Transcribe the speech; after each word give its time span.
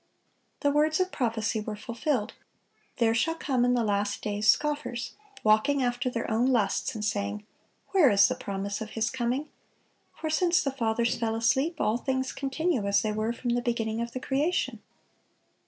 The 0.61 0.71
words 0.71 0.99
of 0.99 1.11
prophecy 1.11 1.61
were 1.61 1.75
fulfilled: 1.75 2.33
"There 2.97 3.13
shall 3.13 3.35
come 3.35 3.63
in 3.63 3.75
the 3.75 3.83
last 3.83 4.23
days 4.23 4.47
scoffers, 4.47 5.13
walking 5.43 5.83
after 5.83 6.09
their 6.09 6.27
own 6.31 6.47
lusts, 6.47 6.95
and 6.95 7.05
saying, 7.05 7.45
'Where 7.89 8.09
is 8.09 8.27
the 8.27 8.33
promise 8.33 8.81
of 8.81 8.89
His 8.97 9.11
coming?' 9.11 9.49
for 10.15 10.27
since 10.31 10.63
the 10.63 10.71
fathers 10.71 11.19
fell 11.19 11.35
asleep, 11.35 11.79
all 11.79 11.97
things 11.97 12.31
continue 12.31 12.87
as 12.87 13.03
they 13.03 13.11
were 13.11 13.31
from 13.31 13.51
the 13.51 13.61
beginning 13.61 14.01
of 14.01 14.13
the 14.13 14.19
creation." 14.19 14.81